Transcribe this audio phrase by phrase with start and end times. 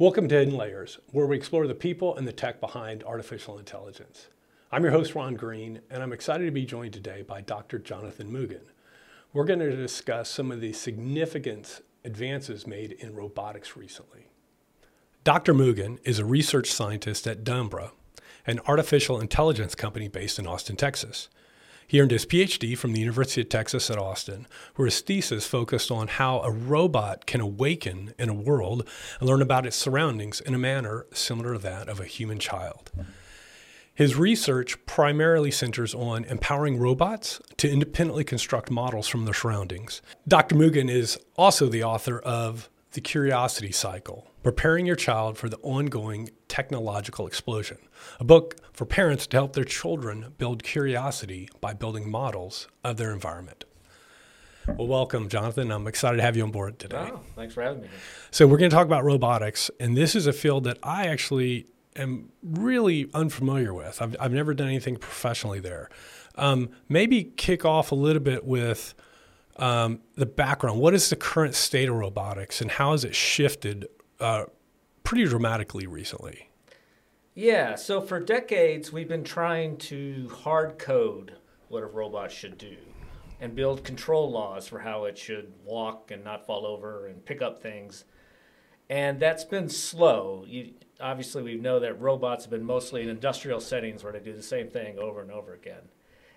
[0.00, 4.28] Welcome to Hidden Layers, where we explore the people and the tech behind artificial intelligence.
[4.70, 7.80] I'm your host, Ron Green, and I'm excited to be joined today by Dr.
[7.80, 8.62] Jonathan Mugan.
[9.32, 14.28] We're going to discuss some of the significant advances made in robotics recently.
[15.24, 15.52] Dr.
[15.52, 17.90] Mugan is a research scientist at DeUmbra,
[18.46, 21.28] an artificial intelligence company based in Austin, Texas.
[21.88, 24.46] He earned his PhD from the University of Texas at Austin,
[24.76, 28.86] where his thesis focused on how a robot can awaken in a world
[29.18, 32.90] and learn about its surroundings in a manner similar to that of a human child.
[33.94, 40.02] His research primarily centers on empowering robots to independently construct models from their surroundings.
[40.28, 40.56] Dr.
[40.56, 46.30] Mugan is also the author of The Curiosity Cycle Preparing Your Child for the Ongoing
[46.48, 47.76] Technological Explosion,
[48.18, 53.12] a book for parents to help their children build curiosity by building models of their
[53.12, 53.66] environment.
[54.66, 55.70] Well, welcome, Jonathan.
[55.70, 57.10] I'm excited to have you on board today.
[57.12, 57.88] Oh, thanks for having me.
[58.30, 61.66] So, we're going to talk about robotics, and this is a field that I actually
[61.94, 64.00] am really unfamiliar with.
[64.00, 65.90] I've, I've never done anything professionally there.
[66.36, 68.94] Um, maybe kick off a little bit with
[69.58, 70.80] um, the background.
[70.80, 73.88] What is the current state of robotics, and how has it shifted
[74.20, 74.44] uh,
[75.08, 76.50] pretty dramatically recently.
[77.34, 81.36] Yeah, so for decades we've been trying to hard code
[81.68, 82.76] what a robot should do
[83.40, 87.40] and build control laws for how it should walk and not fall over and pick
[87.40, 88.04] up things.
[88.90, 90.44] And that's been slow.
[90.46, 94.34] You, obviously, we know that robots have been mostly in industrial settings where they do
[94.34, 95.88] the same thing over and over again.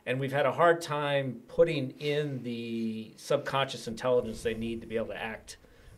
[0.06, 4.98] And we've had a hard time putting in the subconscious intelligence they need to be
[4.98, 5.58] able to act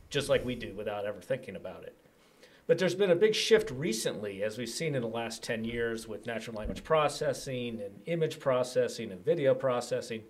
[0.10, 1.98] just like we do without ever thinking about it.
[2.66, 6.08] But there's been a big shift recently, as we've seen in the last 10 years
[6.08, 10.24] with natural language processing and image processing and video processing.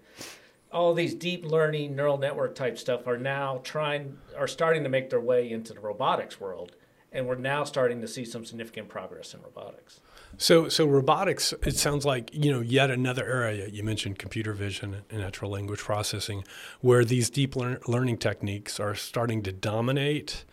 [0.71, 5.11] All these deep learning neural network type stuff are now trying, are starting to make
[5.11, 6.75] their way into the robotics world.
[7.11, 9.99] And we're now starting to see some significant progress in robotics.
[10.38, 13.67] So, so robotics, it sounds like you know yet another area.
[13.67, 16.44] You mentioned computer vision and natural language processing,
[16.81, 20.45] where these deep lear- learning techniques are starting to dominate.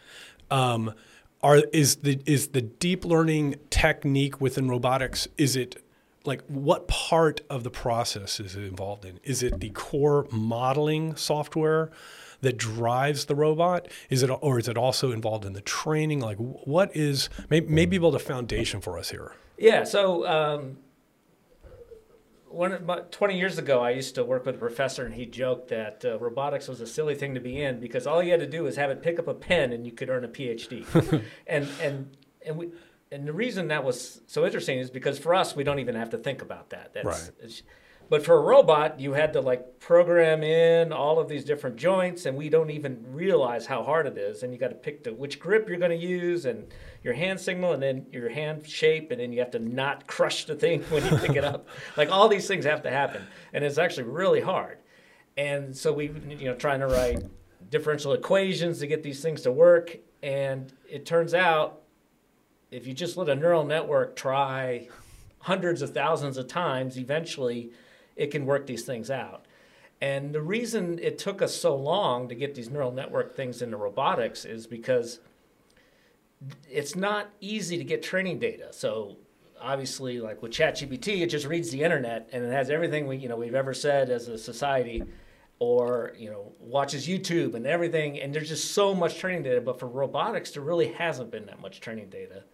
[0.51, 0.95] Um,
[1.43, 5.27] are is the is the deep learning technique within robotics?
[5.39, 5.83] Is it
[6.25, 9.19] like what part of the process is it involved in?
[9.25, 11.91] Is it the core modeling software?
[12.41, 13.89] That drives the robot?
[14.09, 16.21] Is it or is it also involved in the training?
[16.21, 19.35] Like, what is maybe, maybe build a foundation for us here?
[19.59, 19.85] Yeah.
[19.85, 20.79] So, um,
[22.49, 25.69] one about 20 years ago, I used to work with a professor, and he joked
[25.69, 28.47] that uh, robotics was a silly thing to be in because all you had to
[28.47, 30.85] do was have it pick up a pen, and you could earn a PhD.
[31.47, 32.71] and and and we.
[33.13, 36.11] And the reason that was so interesting is because for us, we don't even have
[36.11, 36.95] to think about that.
[36.95, 37.63] That's, right.
[38.11, 42.27] But for a robot, you had to like program in all of these different joints,
[42.27, 44.43] and we don't even realize how hard it is.
[44.43, 46.67] And you got to pick the which grip you're going to use, and
[47.05, 50.45] your hand signal, and then your hand shape, and then you have to not crush
[50.45, 51.69] the thing when you pick it up.
[51.97, 53.23] Like all these things have to happen,
[53.53, 54.79] and it's actually really hard.
[55.37, 57.23] And so we, you know, trying to write
[57.71, 61.83] differential equations to get these things to work, and it turns out
[62.73, 64.89] if you just let a neural network try
[65.41, 67.71] hundreds of thousands of times, eventually
[68.21, 69.47] it can work these things out.
[70.03, 73.79] And the reason it took us so long to get these neural network things into
[73.79, 75.21] robotics is because
[76.71, 78.69] it's not easy to get training data.
[78.73, 79.17] So
[79.61, 83.29] obviously, like with ChatGPT, it just reads the internet and it has everything we you
[83.29, 85.03] know we've ever said as a society,
[85.59, 88.21] or you know watches YouTube and everything.
[88.21, 89.63] And there's just so much training data.
[89.63, 92.45] But for robotics, there really hasn't been that much training data,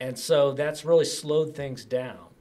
[0.00, 2.35] and so that's really slowed things down.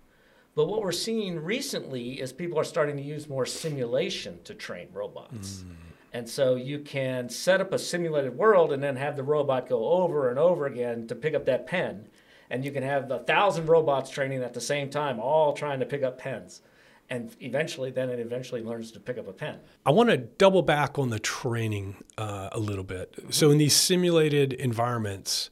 [0.55, 4.88] But what we're seeing recently is people are starting to use more simulation to train
[4.93, 5.63] robots.
[5.63, 5.75] Mm.
[6.13, 9.85] And so you can set up a simulated world and then have the robot go
[9.85, 12.07] over and over again to pick up that pen.
[12.49, 15.85] And you can have a thousand robots training at the same time, all trying to
[15.85, 16.61] pick up pens.
[17.09, 19.59] And eventually, then it eventually learns to pick up a pen.
[19.85, 23.12] I want to double back on the training uh, a little bit.
[23.12, 23.31] Mm-hmm.
[23.31, 25.51] So, in these simulated environments,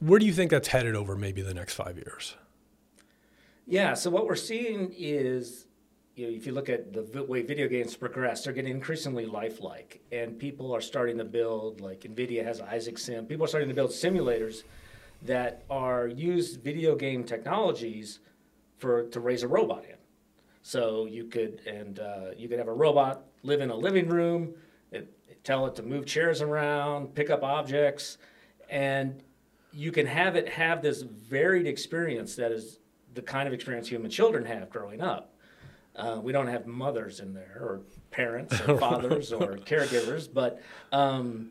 [0.00, 2.36] where do you think that's headed over maybe the next five years?
[3.68, 5.66] Yeah, so what we're seeing is,
[6.14, 10.00] you know, if you look at the way video games progress, they're getting increasingly lifelike,
[10.12, 13.26] and people are starting to build like NVIDIA has Isaac Sim.
[13.26, 14.62] People are starting to build simulators
[15.22, 18.20] that are use video game technologies
[18.78, 19.96] for to raise a robot in.
[20.62, 24.54] So you could and uh, you could have a robot live in a living room,
[24.92, 25.12] it,
[25.42, 28.18] tell it to move chairs around, pick up objects,
[28.70, 29.24] and
[29.72, 32.78] you can have it have this varied experience that is
[33.16, 35.32] the kind of experience human children have growing up.
[35.96, 37.80] Uh, we don't have mothers in there, or
[38.10, 40.60] parents, or fathers, or caregivers, but
[40.92, 41.50] um,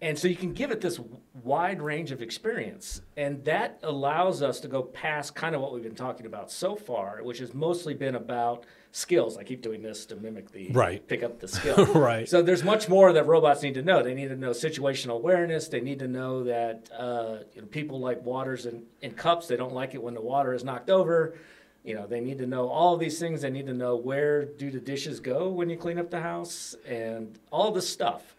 [0.00, 1.00] and so you can give it this
[1.42, 5.82] wide range of experience and that allows us to go past kind of what we've
[5.82, 9.36] been talking about so far which has mostly been about skills.
[9.36, 11.06] I keep doing this to mimic the right.
[11.06, 11.84] pick up the skill.
[11.86, 12.28] Right.
[12.28, 14.04] So there's much more that robots need to know.
[14.04, 15.66] They need to know situational awareness.
[15.66, 19.48] They need to know that uh, you know, people like waters in, in cups.
[19.48, 21.36] They don't like it when the water is knocked over.
[21.82, 23.42] You know they need to know all of these things.
[23.42, 26.76] They need to know where do the dishes go when you clean up the house
[26.86, 28.36] and all this stuff.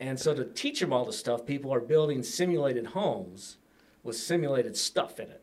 [0.00, 3.58] And so to teach them all the stuff, people are building simulated homes
[4.02, 5.42] with simulated stuff in it.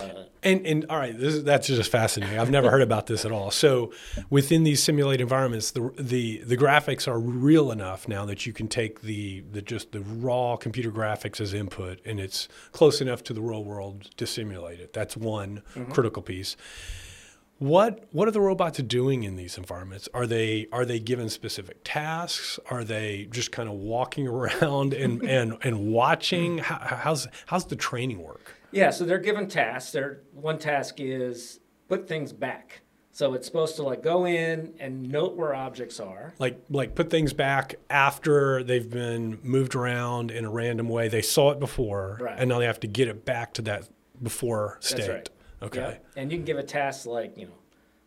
[0.00, 2.38] Uh, and and all right, this that's just fascinating.
[2.38, 3.50] I've never heard about this at all.
[3.50, 3.92] So,
[4.30, 8.68] within these simulated environments, the the the graphics are real enough now that you can
[8.68, 13.32] take the the just the raw computer graphics as input, and it's close enough to
[13.32, 14.92] the real world to simulate it.
[14.92, 15.90] That's one mm-hmm.
[15.90, 16.56] critical piece.
[17.58, 20.08] What what are the robots doing in these environments?
[20.14, 22.60] Are they are they given specific tasks?
[22.70, 26.58] Are they just kind of walking around and and, and watching?
[26.58, 28.54] How, how's how's the training work?
[28.70, 29.92] Yeah, so they're given tasks.
[29.92, 32.82] Their one task is put things back.
[33.10, 36.34] So it's supposed to like go in and note where objects are.
[36.38, 41.08] Like like put things back after they've been moved around in a random way.
[41.08, 42.36] They saw it before, right.
[42.38, 43.88] and now they have to get it back to that
[44.22, 45.08] before state.
[45.08, 45.30] Right.
[45.62, 45.80] Okay.
[45.80, 46.06] Yep.
[46.16, 47.58] And you can give a task like, you know,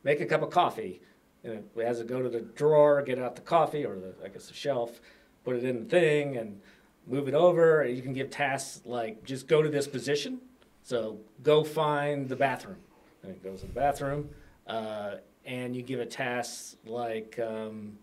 [0.03, 1.01] make a cup of coffee.
[1.43, 4.29] And it has to go to the drawer, get out the coffee or the, I
[4.29, 5.01] guess the shelf,
[5.43, 6.61] put it in the thing and
[7.07, 7.81] move it over.
[7.81, 10.39] And you can give tasks like just go to this position.
[10.83, 12.77] So go find the bathroom.
[13.23, 14.29] And it goes to the bathroom.
[14.67, 17.97] Uh, and you give a task like um,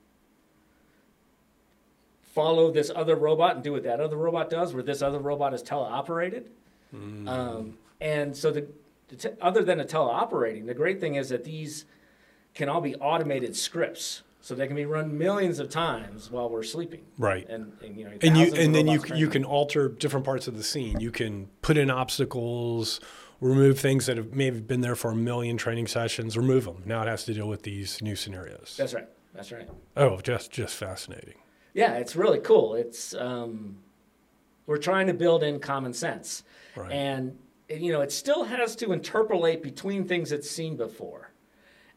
[2.22, 5.54] follow this other robot and do what that other robot does, where this other robot
[5.54, 6.46] is teleoperated.
[6.94, 7.28] Mm.
[7.28, 8.66] Um, and so the
[9.40, 11.84] other than a teleoperating, the great thing is that these
[12.54, 14.22] can all be automated scripts.
[14.40, 17.04] So they can be run millions of times while we're sleeping.
[17.18, 17.48] Right.
[17.48, 20.56] And, and you know, and you and then you you can alter different parts of
[20.56, 21.00] the scene.
[21.00, 23.00] You can put in obstacles,
[23.40, 26.82] remove things that have maybe been there for a million training sessions, remove them.
[26.86, 28.76] Now it has to deal with these new scenarios.
[28.78, 29.08] That's right.
[29.34, 29.68] That's right.
[29.96, 31.34] Oh, just just fascinating.
[31.74, 32.74] Yeah, it's really cool.
[32.74, 33.78] It's um,
[34.66, 36.44] we're trying to build in common sense,
[36.76, 36.90] right.
[36.90, 37.38] and
[37.68, 41.27] you know, it still has to interpolate between things it's seen before.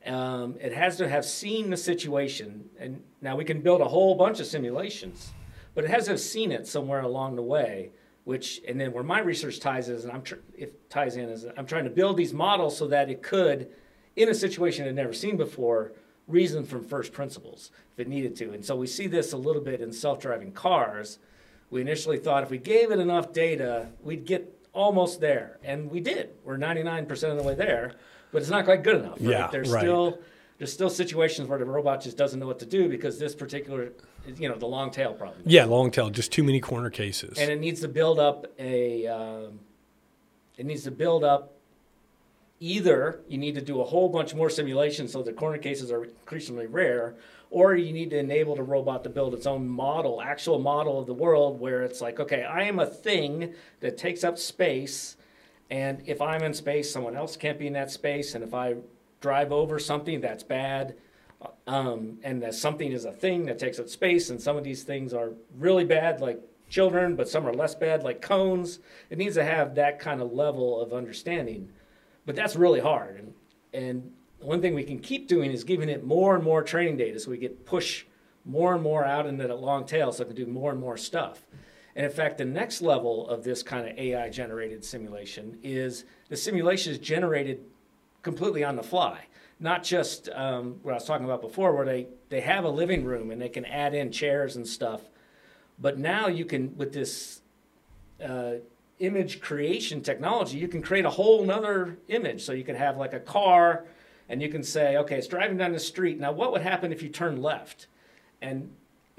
[0.05, 4.15] Um, it has to have seen the situation, and now we can build a whole
[4.15, 5.31] bunch of simulations,
[5.75, 7.91] but it has to have seen it somewhere along the way.
[8.23, 11.47] Which, and then where my research ties is, and I'm tr- it ties in is,
[11.57, 13.69] I'm trying to build these models so that it could,
[14.15, 15.93] in a situation it never seen before,
[16.27, 18.51] reason from first principles if it needed to.
[18.51, 21.17] And so we see this a little bit in self-driving cars.
[21.71, 25.99] We initially thought if we gave it enough data, we'd get almost there, and we
[25.99, 26.29] did.
[26.43, 27.93] We're 99% of the way there,
[28.31, 29.17] but it's not quite good enough.
[29.19, 29.29] Right?
[29.29, 29.81] Yeah, there's right.
[29.81, 30.19] still
[30.57, 33.93] there's still situations where the robot just doesn't know what to do because this particular,
[34.37, 35.41] you know, the long tail problem.
[35.43, 39.07] Yeah, long tail, just too many corner cases, and it needs to build up a.
[39.07, 39.59] Um,
[40.57, 41.53] it needs to build up.
[42.59, 46.03] Either you need to do a whole bunch more simulations so the corner cases are
[46.03, 47.15] increasingly rare,
[47.49, 51.07] or you need to enable the robot to build its own model, actual model of
[51.07, 55.17] the world, where it's like, okay, I am a thing that takes up space,
[55.71, 58.75] and if I'm in space, someone else can't be in that space, and if I
[59.21, 60.95] drive over something, that's bad.
[61.65, 64.83] Um, and that something is a thing that takes up space, and some of these
[64.83, 68.79] things are really bad, like children, but some are less bad, like cones.
[69.09, 71.69] It needs to have that kind of level of understanding,
[72.25, 73.17] but that's really hard.
[73.19, 73.33] And,
[73.73, 77.19] and one thing we can keep doing is giving it more and more training data
[77.19, 78.05] so we get push
[78.43, 80.97] more and more out into the long tail so it can do more and more
[80.97, 81.45] stuff.
[81.95, 86.37] And in fact, the next level of this kind of AI generated simulation is the
[86.37, 87.65] simulation is generated
[88.21, 89.25] completely on the fly.
[89.59, 93.03] Not just um, what I was talking about before, where they, they have a living
[93.03, 95.01] room and they can add in chairs and stuff.
[95.77, 97.41] But now you can, with this
[98.23, 98.53] uh,
[98.99, 102.43] image creation technology, you can create a whole nother image.
[102.43, 103.85] So you can have like a car
[104.29, 106.19] and you can say, okay, it's driving down the street.
[106.19, 107.87] Now, what would happen if you turn left?
[108.41, 108.71] And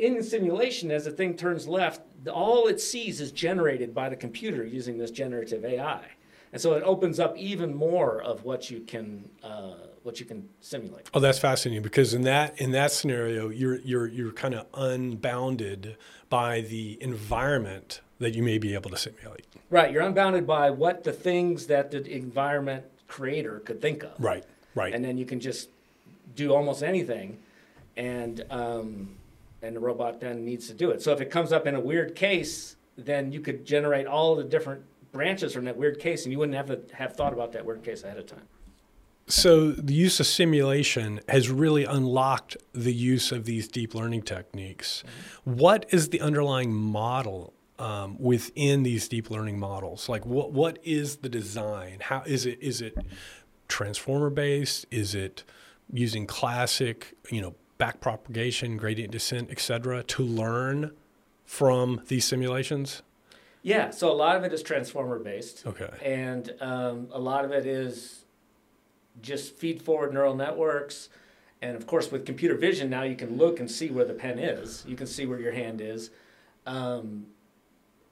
[0.02, 4.16] in the simulation, as the thing turns left, all it sees is generated by the
[4.16, 6.02] computer using this generative AI.
[6.52, 10.48] And so it opens up even more of what you can uh, what you can
[10.60, 11.08] simulate.
[11.14, 15.96] Oh, that's fascinating because in that in that scenario, you're you're you're kind of unbounded
[16.28, 19.46] by the environment that you may be able to simulate.
[19.70, 24.12] Right, you're unbounded by what the things that the environment creator could think of.
[24.18, 24.44] Right.
[24.74, 24.92] Right.
[24.92, 25.68] And then you can just
[26.34, 27.38] do almost anything,
[27.96, 29.16] and um,
[29.62, 31.02] and the robot then needs to do it.
[31.02, 34.44] So if it comes up in a weird case, then you could generate all the
[34.44, 37.64] different branches from that weird case, and you wouldn't have to have thought about that
[37.64, 38.48] weird case ahead of time.
[39.28, 45.04] So the use of simulation has really unlocked the use of these deep learning techniques.
[45.44, 45.58] Mm-hmm.
[45.58, 50.08] What is the underlying model um, within these deep learning models?
[50.08, 51.98] Like, what what is the design?
[52.00, 52.58] How is it?
[52.60, 52.96] Is it
[53.68, 54.86] transformer based?
[54.90, 55.44] Is it
[55.92, 60.92] using classic, you know, back propagation, gradient descent, et cetera, to learn
[61.44, 63.02] from these simulations?
[63.62, 65.66] Yeah, so a lot of it is transformer based.
[65.66, 65.90] Okay.
[66.00, 68.24] And um, a lot of it is
[69.20, 71.08] just feed forward neural networks.
[71.60, 74.38] And of course, with computer vision, now you can look and see where the pen
[74.38, 74.84] is.
[74.86, 76.10] You can see where your hand is.
[76.66, 77.26] Um,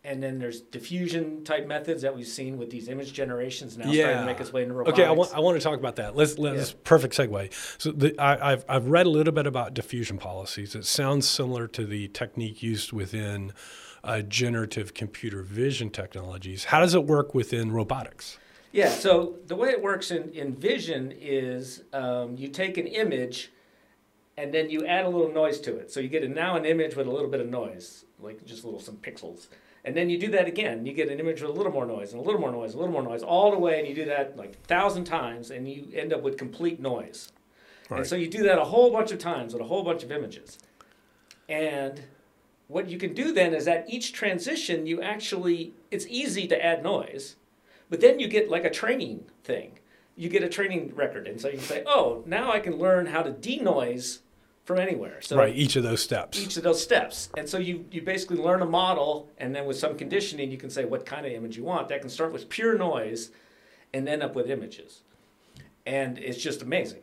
[0.03, 4.19] and then there's diffusion type methods that we've seen with these image generations now starting
[4.21, 4.99] to make its way into robotics.
[4.99, 6.17] Okay, I want, I want to talk about that.
[6.17, 6.77] Let's let's Yeah.
[6.85, 7.53] perfect segue.
[7.79, 10.75] So the, I, I've I've read a little bit about diffusion policies.
[10.75, 13.53] It sounds similar to the technique used within
[14.03, 16.65] uh, generative computer vision technologies.
[16.65, 18.39] How does it work within robotics?
[18.73, 23.51] Yeah, so the way it works in, in vision is um, you take an image
[24.39, 25.91] and then you add a little noise to it.
[25.91, 28.63] So you get a, now an image with a little bit of noise, like just
[28.63, 29.49] a little some pixels.
[29.85, 30.85] And then you do that again.
[30.85, 32.77] You get an image with a little more noise and a little more noise, a
[32.77, 35.67] little more noise, all the way, and you do that like a thousand times, and
[35.67, 37.33] you end up with complete noise.
[37.89, 37.99] Right.
[37.99, 40.13] And so you do that a whole bunch of times with a whole bunch of
[40.13, 40.59] images.
[41.49, 42.03] And
[42.69, 46.83] what you can do then is at each transition, you actually, it's easy to add
[46.83, 47.37] noise,
[47.89, 49.79] but then you get like a training thing.
[50.15, 51.27] You get a training record.
[51.27, 54.21] And so you say, oh, now I can learn how to denoise
[54.65, 55.21] from anywhere.
[55.21, 56.39] So right, each of those steps.
[56.41, 57.31] each of those steps.
[57.37, 60.71] And so you, you basically learn a model, and then with some conditioning, you can
[60.71, 61.89] say what kind of image you want.
[61.89, 63.31] That can start with pure noise
[63.93, 65.03] and end up with images.
[65.87, 67.01] And it's just amazing.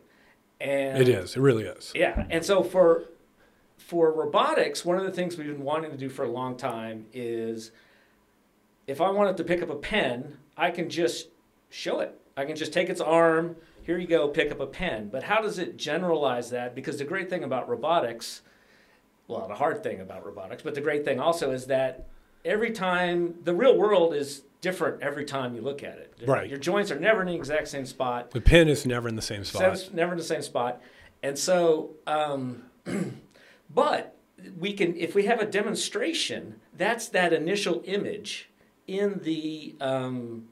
[0.62, 1.36] And it is.
[1.36, 1.92] It really is.
[1.94, 3.06] yeah, and so for
[3.78, 7.06] for robotics, one of the things we've been wanting to do for a long time
[7.14, 7.72] is
[8.88, 11.28] if I wanted to pick up a pen, I can just
[11.70, 12.20] show it.
[12.36, 13.56] I can just take its arm,
[13.88, 15.08] here you go, pick up a pen.
[15.10, 16.76] But how does it generalize that?
[16.76, 18.42] Because the great thing about robotics,
[19.30, 22.06] well, the hard thing about robotics, but the great thing also is that
[22.44, 26.14] every time the real world is different every time you look at it.
[26.28, 26.50] Right.
[26.50, 28.32] Your joints are never in the exact same spot.
[28.32, 29.72] The pin is never in the same So spot.
[29.72, 30.82] it's never in the same spot.
[31.24, 32.64] And so, um,
[33.74, 34.18] but
[34.60, 38.50] we can, if we have a demonstration, that's that initial image
[38.86, 40.50] in the, um,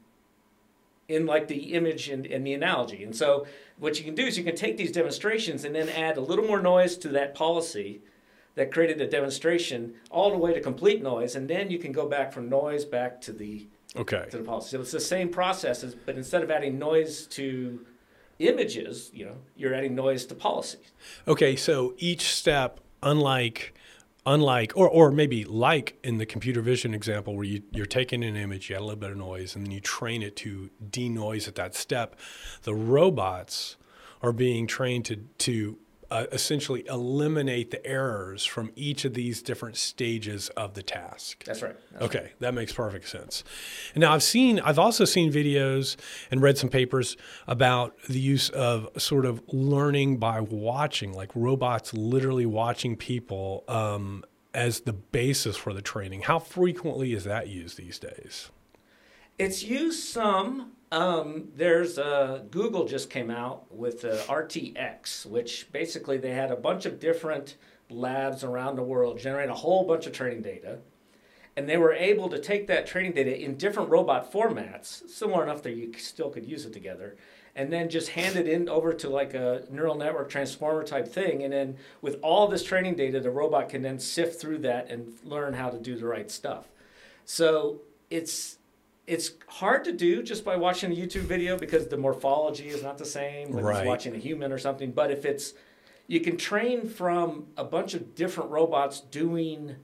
[1.08, 3.04] in like the image and, and the analogy.
[3.04, 3.46] And so,
[3.78, 6.44] what you can do is you can take these demonstrations and then add a little
[6.46, 8.00] more noise to that policy
[8.54, 12.08] that created the demonstration all the way to complete noise, and then you can go
[12.08, 14.26] back from noise back to the Okay.
[14.30, 14.70] to the policy.
[14.76, 17.86] So it's the same processes, but instead of adding noise to
[18.38, 20.78] images, you know, you're adding noise to policy.
[21.26, 23.74] Okay, so each step, unlike
[24.26, 28.36] unlike or, or maybe like in the computer vision example where you, you're taking an
[28.36, 31.46] image, you add a little bit of noise, and then you train it to denoise
[31.46, 32.16] at that step,
[32.62, 33.76] the robots
[34.22, 35.78] are being trained to to
[36.10, 41.44] uh, essentially eliminate the errors from each of these different stages of the task.
[41.44, 41.76] That's right.
[41.92, 43.42] That's Okay, that makes perfect sense.
[43.94, 45.96] And now I've seen, I've also seen videos
[46.30, 51.92] and read some papers about the use of sort of learning by watching, like robots
[51.92, 56.22] literally watching people um, as the basis for the training.
[56.22, 58.50] How frequently is that used these days?
[59.38, 60.72] It's used some.
[60.92, 66.56] Um, there's uh, Google just came out with uh, RTX, which basically they had a
[66.56, 67.56] bunch of different
[67.90, 70.78] labs around the world generate a whole bunch of training data,
[71.56, 75.62] and they were able to take that training data in different robot formats, similar enough
[75.62, 77.16] that you still could use it together,
[77.56, 81.42] and then just hand it in over to like a neural network transformer type thing,
[81.42, 85.14] and then with all this training data, the robot can then sift through that and
[85.24, 86.68] learn how to do the right stuff.
[87.24, 88.55] So it's
[89.06, 92.98] it's hard to do just by watching a YouTube video because the morphology is not
[92.98, 93.78] the same when Right.
[93.80, 94.90] it's watching a human or something.
[94.92, 95.54] But if it's
[96.08, 99.76] you can train from a bunch of different robots doing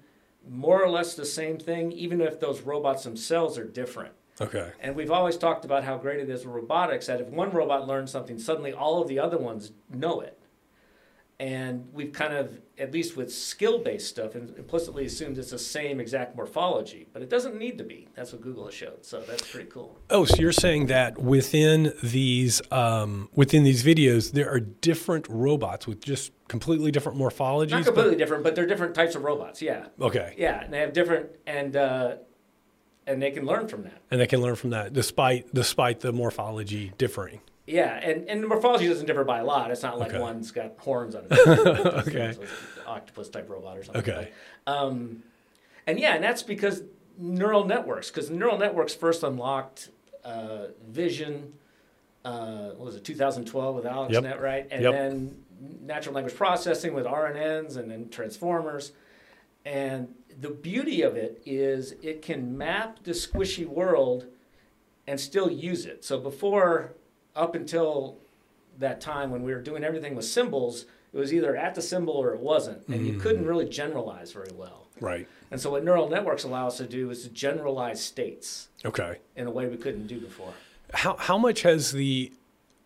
[0.48, 4.12] more or less the same thing, even if those robots themselves are different.
[4.40, 4.70] Okay.
[4.80, 7.86] And we've always talked about how great it is with robotics that if one robot
[7.86, 10.38] learns something, suddenly all of the other ones know it.
[11.40, 15.98] And we've kind of, at least with skill based stuff, implicitly assumed it's the same
[15.98, 17.08] exact morphology.
[17.12, 18.06] But it doesn't need to be.
[18.14, 19.04] That's what Google has showed.
[19.04, 19.98] So that's pretty cool.
[20.08, 25.86] Oh, so you're saying that within these um, within these videos, there are different robots
[25.88, 27.70] with just completely different morphologies.
[27.70, 29.60] Not but- completely different, but they're different types of robots.
[29.60, 29.86] Yeah.
[30.00, 30.62] okay, Yeah.
[30.62, 32.16] And they have different, and, uh,
[33.06, 34.00] and they can learn from that.
[34.12, 37.40] and they can learn from that, despite despite the morphology differing.
[37.66, 39.70] Yeah, and, and morphology doesn't differ by a lot.
[39.70, 40.20] It's not like Okay.
[40.20, 41.38] one's got horns on it.
[42.08, 42.32] Okay.
[42.32, 42.42] So
[42.86, 44.02] octopus type robot or something.
[44.02, 44.30] Okay.
[44.66, 45.22] Um,
[45.86, 46.82] and yeah, and that's because
[47.18, 49.90] neural networks, because neural networks first unlocked
[50.24, 51.52] uh, vision.
[52.24, 54.40] Uh, what was it 2012 with AlexNet, Yep.
[54.40, 54.66] right?
[54.70, 54.92] And Yep.
[54.92, 55.44] then
[55.82, 58.92] natural language processing with RNNs, and then transformers.
[59.64, 64.26] And the beauty of it is it can map the squishy world
[65.06, 66.04] and still use it.
[66.04, 66.94] So before,
[67.34, 68.18] up until
[68.78, 72.14] that time when we were doing everything with symbols, it was either at the symbol
[72.14, 73.20] or it wasn't, and you mm.
[73.20, 74.86] couldn't really generalize very well.
[75.00, 75.28] Right.
[75.50, 79.18] And so what neural networks allow us to do is to generalize states Okay.
[79.36, 80.54] in a way we couldn't do before.
[80.94, 82.32] How how much has the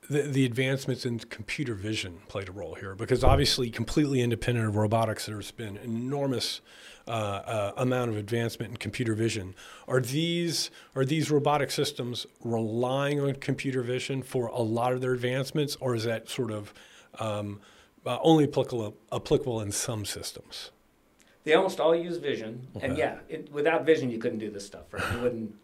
[0.08, 2.94] the, the advancements in computer vision played a role here?
[2.94, 6.60] Because obviously, completely independent of robotics, there's been enormous
[7.08, 9.54] uh, uh, amount of advancement in computer vision.
[9.86, 15.12] Are these are these robotic systems relying on computer vision for a lot of their
[15.12, 16.74] advancements, or is that sort of
[17.20, 17.60] um,
[18.04, 20.70] uh, only applicable applicable in some systems?
[21.44, 24.92] They almost all use vision, and yeah, it, without vision you couldn't do this stuff,
[24.92, 25.04] right?
[25.12, 25.54] You wouldn't.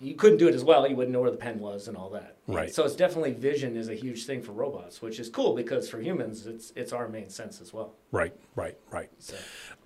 [0.00, 0.88] You couldn't do it as well.
[0.88, 2.36] You wouldn't know where the pen was and all that.
[2.46, 2.74] Right.
[2.74, 6.00] So it's definitely vision is a huge thing for robots, which is cool because for
[6.00, 7.94] humans it's it's our main sense as well.
[8.10, 9.10] Right, right, right.
[9.18, 9.36] So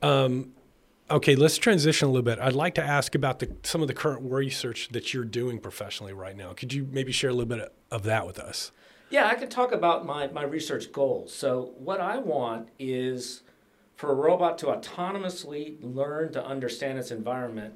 [0.03, 0.53] Um,
[1.11, 2.39] okay, let's transition a little bit.
[2.39, 6.13] I'd like to ask about the, some of the current research that you're doing professionally
[6.13, 6.53] right now.
[6.53, 8.71] Could you maybe share a little bit of that with us?
[9.11, 11.33] Yeah, I could talk about my, my research goals.
[11.35, 13.43] So, what I want is
[13.97, 17.75] for a robot to autonomously learn to understand its environment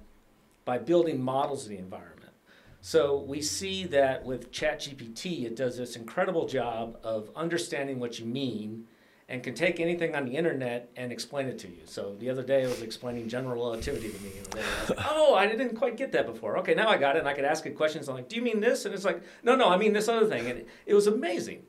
[0.65, 2.18] by building models of the environment.
[2.81, 8.25] So, we see that with ChatGPT, it does this incredible job of understanding what you
[8.25, 8.87] mean
[9.29, 11.81] and can take anything on the internet and explain it to you.
[11.85, 14.31] So, the other day I was explaining general relativity to me.
[14.39, 16.57] And I was like, oh, I didn't quite get that before.
[16.59, 17.21] Okay, now I got it.
[17.21, 18.09] And I could ask it questions.
[18.09, 18.85] I'm like, do you mean this?
[18.85, 20.47] And it's like, no, no, I mean this other thing.
[20.47, 21.65] And it, it was amazing.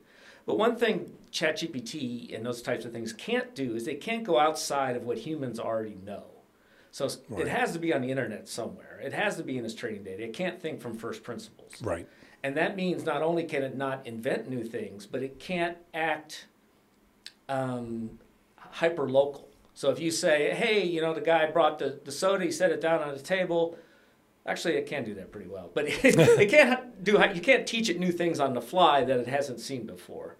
[0.46, 4.38] But one thing ChatGPT and those types of things can't do is they can't go
[4.38, 6.24] outside of what humans already know.
[6.90, 7.46] So Right.
[7.46, 9.00] it has to be on the internet somewhere.
[9.02, 10.24] It has to be in its training data.
[10.24, 11.80] It can't think from first principles.
[11.82, 12.06] Right.
[12.42, 16.46] And that means not only can it not invent new things, but it can't act
[17.48, 18.18] um,
[18.56, 19.48] hyper local.
[19.74, 22.70] So if you say, hey, you know, the guy brought the, the soda, he set
[22.70, 23.76] it down on the table.
[24.46, 27.12] Actually, it can do that pretty well, but it, it can't do.
[27.34, 30.36] You can't teach it new things on the fly that it hasn't seen before.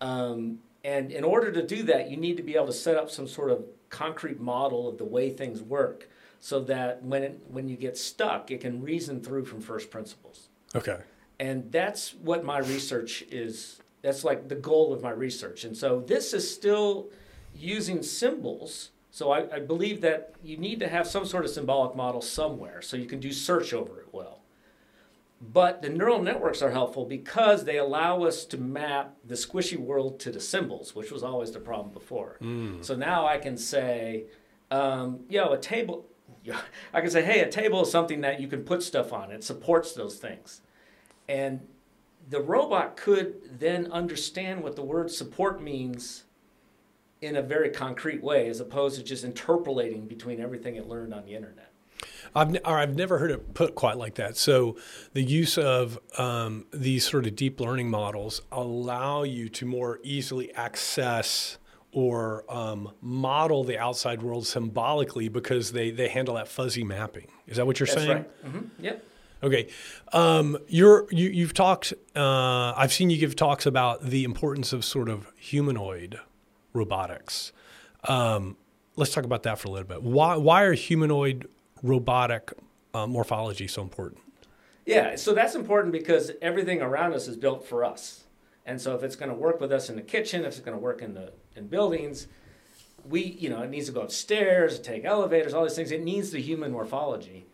[0.00, 3.10] Um, and in order to do that, you need to be able to set up
[3.10, 6.08] some sort of concrete model of the way things work,
[6.40, 10.48] so that when it, when you get stuck, it can reason through from first principles.
[10.74, 10.98] Okay.
[11.38, 15.64] and that's what my research is that's like the goal of my research.
[15.64, 17.10] And so this is still
[17.54, 18.90] using symbols.
[19.10, 22.80] So I, I believe that you need to have some sort of symbolic model somewhere
[22.82, 24.41] so you can do search over it well
[25.42, 30.20] but the neural networks are helpful because they allow us to map the squishy world
[30.20, 32.38] to the symbols which was always the problem before.
[32.82, 34.26] So now i can say
[34.70, 36.06] um, yo a table
[36.94, 39.30] i can say hey a table is something that you can put stuff on.
[39.32, 40.60] It supports those things.
[41.28, 41.66] And
[42.30, 46.24] the robot could then understand what the word support means
[47.20, 51.24] in a very concrete way as opposed to just interpolating between everything it learned on
[51.24, 51.71] the internet.
[52.34, 54.36] I've, I've never heard it put quite like that.
[54.36, 54.76] So
[55.12, 60.52] the use of um, these sort of deep learning models allow you to more easily
[60.54, 61.58] access
[61.92, 67.28] or um, model the outside world symbolically because they, they handle that fuzzy mapping.
[67.46, 68.10] Is that what you're That's saying?
[68.10, 68.30] right.
[68.44, 69.06] hmm Yep.
[69.44, 69.68] Okay,
[70.12, 71.92] um, you're you, you've talked.
[72.14, 76.20] Uh, I've seen you give talks about the importance of sort of humanoid
[76.72, 77.52] robotics.
[78.04, 78.56] Um,
[78.94, 80.02] let's talk about that for a little bit.
[80.02, 81.48] Why why are humanoid
[81.82, 82.52] robotic
[82.94, 84.20] uh, morphology so important?
[84.86, 88.24] Yeah, so that's important because everything around us is built for us.
[88.66, 90.76] And so if it's going to work with us in the kitchen, if it's going
[90.76, 92.28] to work in the in buildings,
[93.08, 95.90] we, you know, it needs to go upstairs, take elevators, all these things.
[95.90, 97.46] It needs the human morphology.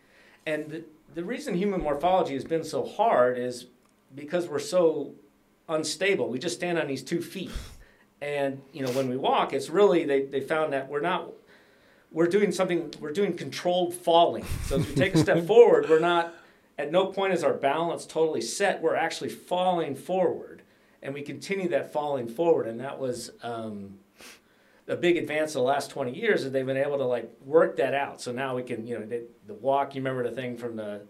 [0.46, 3.66] And the, the reason human morphology has been so hard is
[4.14, 5.14] because we're so
[5.68, 6.28] unstable.
[6.28, 7.50] We just stand on these two feet.
[8.20, 11.30] And, you know, when we walk, it's really, they, they found that we're not,
[12.10, 14.44] we're doing something, we're doing controlled falling.
[14.66, 16.34] So as we take a step forward, we're not,
[16.78, 18.80] at no point is our balance totally set.
[18.80, 20.62] We're actually falling forward.
[21.02, 22.66] And we continue that falling forward.
[22.66, 23.98] And that was, um,
[24.88, 27.76] a big advance in the last 20 years is they've been able to like work
[27.76, 28.20] that out.
[28.20, 31.02] So now we can, you know, they, the walk, you remember the thing from the,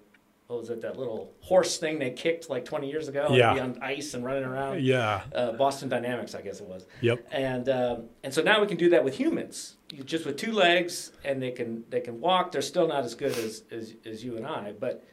[0.49, 3.29] what was it, that little horse thing they kicked like 20 years ago?
[3.31, 3.53] Yeah.
[3.63, 4.83] On ice and running around.
[4.83, 5.21] Yeah.
[5.35, 6.87] Uh, Boston Dynamics, I guess it was.
[7.03, 7.29] Yep.
[7.31, 10.53] And, um, and so now we can do that with humans, You- just with two
[10.53, 12.51] legs and they can, they can walk.
[12.51, 15.05] They're still not as good as, as, as you and I, but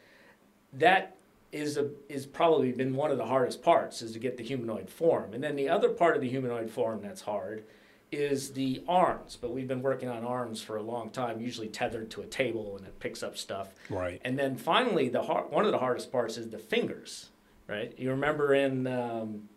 [0.71, 1.17] that
[1.51, 4.89] is a, is probably been one of the hardest parts is to get the humanoid
[4.89, 5.33] form.
[5.33, 7.65] And then the other part of the humanoid form that's hard
[8.11, 12.09] is the arms, but we've been working on arms for a long time, usually tethered
[12.11, 13.69] to a table and it picks up stuff.
[13.89, 14.21] Right.
[14.23, 17.29] And then finally, the hard, one of the hardest parts is the fingers,
[17.67, 17.93] right?
[17.97, 19.49] You remember in um,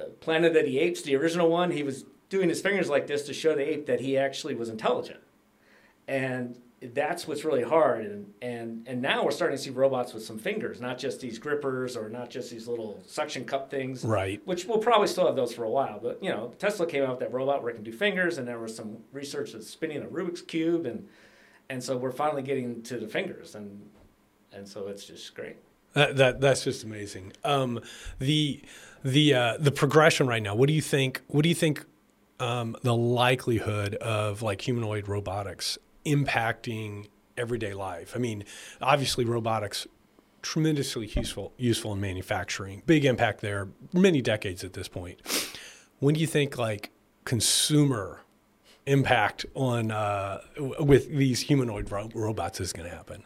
[0.00, 3.26] uh, Planet of the Apes, the original one, he was doing his fingers like this
[3.26, 5.20] to show the ape that he actually was intelligent.
[6.08, 6.58] And
[6.92, 8.04] that's what's really hard.
[8.04, 11.38] And, and, and now we're starting to see robots with some fingers, not just these
[11.38, 14.04] grippers or not just these little suction cup things.
[14.04, 14.42] Right.
[14.44, 15.98] Which we'll probably still have those for a while.
[16.02, 18.46] But, you know, Tesla came out with that robot where it can do fingers, and
[18.46, 20.84] there was some research that's spinning a Rubik's Cube.
[20.84, 21.08] And,
[21.70, 23.54] and so we're finally getting to the fingers.
[23.54, 23.88] And,
[24.52, 25.56] and so it's just great.
[25.94, 27.32] That, that that's just amazing.
[27.44, 27.80] Um,
[28.18, 28.60] the
[29.04, 30.56] the uh, the progression right now.
[30.56, 31.22] What do you think?
[31.28, 31.84] What do you think?
[32.40, 38.12] Um, the likelihood of like humanoid robotics impacting everyday life.
[38.14, 38.44] I mean,
[38.80, 39.86] obviously, robotics
[40.42, 42.82] tremendously useful useful in manufacturing.
[42.86, 43.68] Big impact there.
[43.92, 45.20] Many decades at this point.
[46.00, 46.90] When do you think like
[47.24, 48.20] consumer
[48.86, 53.24] impact on uh, with these humanoid ro- robots is going to happen?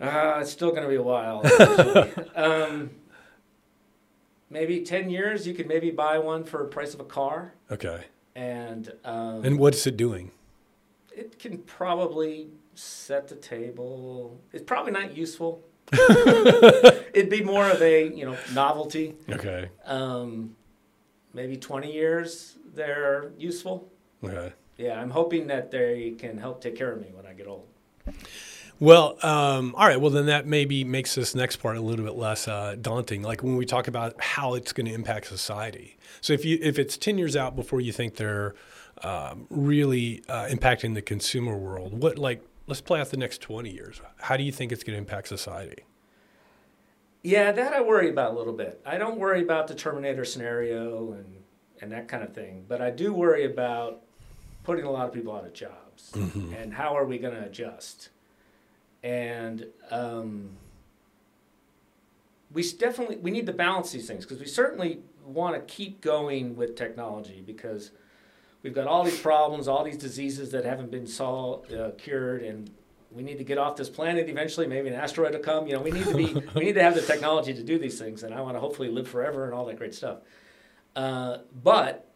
[0.00, 1.42] Uh, it's still going to be a while.
[2.36, 2.90] um,
[4.50, 7.54] maybe 10 years, you could maybe buy one for the price of a car.
[7.70, 8.04] Okay.
[8.34, 10.30] And, um, And what's it doing?
[11.18, 14.40] It can probably set the table.
[14.52, 15.64] It's probably not useful.
[17.12, 19.16] It'd be more of a, you know, novelty.
[19.28, 19.68] Okay.
[19.84, 20.54] Um,
[21.34, 23.90] maybe 20 years, they're useful.
[24.22, 24.52] Okay.
[24.76, 27.66] Yeah, I'm hoping that they can help take care of me when I get old.
[28.78, 30.00] Well, um, all right.
[30.00, 33.22] Well, then that maybe makes this next part a little bit less uh, daunting.
[33.22, 35.96] Like when we talk about how it's going to impact society.
[36.20, 38.54] So if you if it's ten years out before you think they're
[39.04, 43.70] um, really uh, impacting the consumer world, what like let's play out the next twenty
[43.70, 44.00] years.
[44.20, 45.84] How do you think it's going to impact society?
[47.22, 48.80] Yeah, that I worry about a little bit.
[48.86, 51.36] I don't worry about the Terminator scenario and
[51.80, 54.02] and that kind of thing, but I do worry about
[54.64, 55.74] putting a lot of people out of jobs
[56.12, 56.54] Mm-hmm.
[56.54, 58.10] and how are we going to adjust.
[59.02, 60.50] And um,
[62.52, 66.56] we definitely we need to balance these things because we certainly want to keep going
[66.56, 67.90] with technology because
[68.68, 72.70] we've got all these problems, all these diseases that haven't been solved, uh, cured, and
[73.10, 74.66] we need to get off this planet eventually.
[74.66, 75.66] Maybe an asteroid will come.
[75.66, 77.98] You know, we need to be we need to have the technology to do these
[77.98, 80.18] things, and I want to hopefully live forever and all that great stuff.
[80.94, 82.10] Uh, but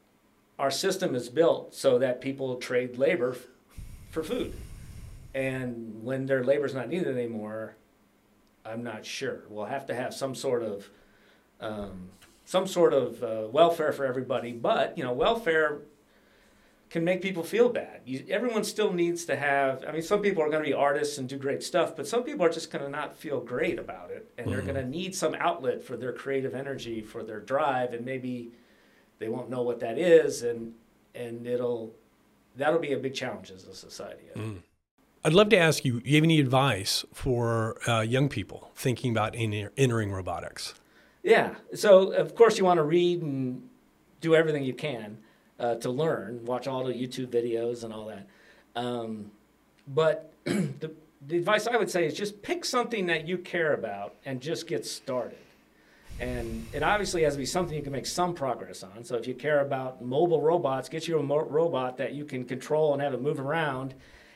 [0.59, 3.47] our system is built so that people trade labor f-
[4.11, 4.53] for food,
[5.35, 7.77] and when their labor is not needed anymore,
[8.63, 9.45] I'm not sure.
[9.49, 10.91] We'll have to have some sort of
[11.63, 12.11] um,
[12.45, 15.79] some sort of uh, welfare for everybody, but you know, welfare
[16.93, 18.03] can make people feel bad.
[18.05, 19.83] You, everyone still needs to have.
[19.89, 22.23] I mean, some people are going to be artists and do great stuff, but some
[22.23, 25.15] people are just going to not feel great about it, and they're going to need
[25.15, 28.53] some outlet for their creative energy, for their drive, and maybe
[29.19, 30.75] they won't know what that is, and
[31.15, 31.95] and it'll
[32.57, 34.25] that'll be a big challenge as a society.
[34.35, 34.63] Think.
[35.25, 36.01] I'd love to ask you.
[36.01, 40.75] Do You have any advice for uh, young people thinking about enter- entering robotics?
[41.23, 41.55] Yeah.
[41.75, 43.67] So of course you want to read and
[44.21, 45.17] do everything you can
[45.63, 46.45] uh, to learn.
[46.45, 48.27] Watch all the YouTube videos and all that.
[48.75, 49.31] Um,
[49.87, 50.93] but the,
[51.27, 54.67] the advice I would say is just pick something that you care about and just
[54.67, 55.39] get started.
[56.21, 59.05] And it obviously has to be something you can make some progress on.
[59.05, 62.45] So if you care about mobile robots, get you a mo- robot that you can
[62.45, 63.95] control and have it move around.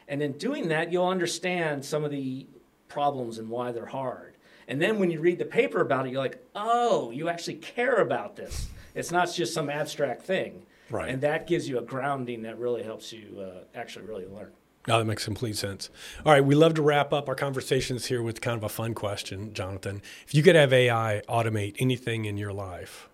[0.09, 2.47] And in doing that, you'll understand some of the
[2.89, 4.37] problems and why they're hard.
[4.69, 7.97] And then when you read the paper about it, you're like, oh, you actually care
[7.97, 8.69] about this.
[8.95, 10.67] It's not just some abstract thing.
[10.91, 11.09] Right.
[11.09, 14.53] And that gives you a grounding that really helps you uh, actually really learn.
[14.87, 15.91] No, that makes complete sense.
[16.25, 18.95] All right, we love to wrap up our conversations here with kind of a fun
[18.95, 20.01] question, Jonathan.
[20.27, 23.09] If you could have AI automate anything in your life,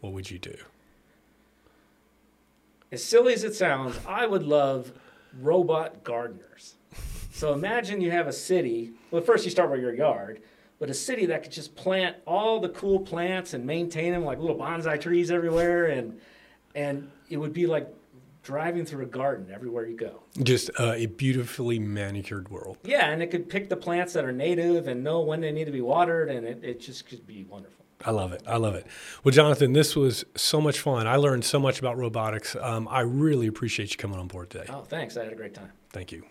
[0.00, 0.56] what would you do?
[2.90, 4.92] As silly as it sounds, I would love
[5.38, 6.74] robot gardeners.
[7.32, 8.92] So imagine you have a city.
[9.10, 10.42] Well, first you start with your yard,
[10.78, 14.38] but a city that could just plant all the cool plants and maintain them like
[14.38, 16.18] little bonsai trees everywhere, and
[16.74, 17.88] and it would be like
[18.42, 20.22] driving through a garden everywhere you go.
[20.42, 22.78] Just uh, a beautifully manicured world.
[22.84, 25.66] Yeah, and it could pick the plants that are native and know when they need
[25.66, 27.84] to be watered, and it, it just could be wonderful.
[28.04, 28.42] I love it.
[28.46, 28.86] I love it.
[29.24, 31.06] Well, Jonathan, this was so much fun.
[31.06, 32.56] I learned so much about robotics.
[32.58, 34.64] Um, I really appreciate you coming on board today.
[34.70, 35.18] Oh, thanks.
[35.18, 35.70] I had a great time.
[35.90, 36.24] Thank you.